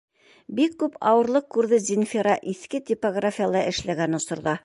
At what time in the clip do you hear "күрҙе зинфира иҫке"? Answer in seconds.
1.57-2.83